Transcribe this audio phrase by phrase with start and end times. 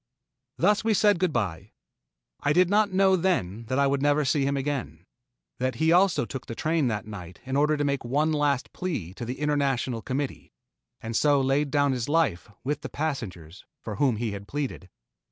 [0.57, 1.73] Thus we said good by.
[2.39, 5.05] I did not know then that I would never see him again
[5.59, 9.13] that he also took the train that night in order to make one last plea
[9.13, 10.53] to the International Committee,
[11.01, 14.89] and so laid down his life with the passengers for whom he had pleaded.